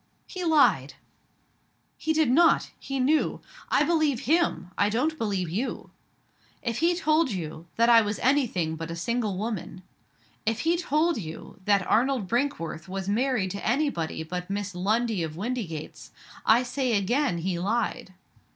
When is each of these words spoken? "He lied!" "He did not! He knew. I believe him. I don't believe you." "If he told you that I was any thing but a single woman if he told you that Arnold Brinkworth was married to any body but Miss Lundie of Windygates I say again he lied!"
"He 0.25 0.43
lied!" 0.43 0.95
"He 1.95 2.11
did 2.11 2.31
not! 2.31 2.71
He 2.79 2.99
knew. 2.99 3.39
I 3.69 3.83
believe 3.83 4.21
him. 4.21 4.71
I 4.75 4.89
don't 4.89 5.15
believe 5.15 5.47
you." 5.47 5.91
"If 6.63 6.79
he 6.79 6.95
told 6.95 7.29
you 7.29 7.67
that 7.75 7.87
I 7.87 8.01
was 8.01 8.17
any 8.17 8.47
thing 8.47 8.75
but 8.75 8.89
a 8.89 8.95
single 8.95 9.37
woman 9.37 9.83
if 10.43 10.61
he 10.61 10.75
told 10.75 11.19
you 11.19 11.59
that 11.65 11.85
Arnold 11.85 12.27
Brinkworth 12.27 12.87
was 12.87 13.07
married 13.07 13.51
to 13.51 13.63
any 13.63 13.91
body 13.91 14.23
but 14.23 14.49
Miss 14.49 14.73
Lundie 14.73 15.21
of 15.21 15.37
Windygates 15.37 16.09
I 16.47 16.63
say 16.63 16.93
again 16.97 17.37
he 17.37 17.59
lied!" 17.59 18.15